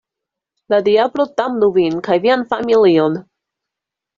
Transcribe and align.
La 0.73 0.79
diablo 0.87 1.27
damnu 1.41 1.69
vin 1.75 1.99
kaj 2.09 2.17
vian 2.25 2.47
familion! 2.55 3.21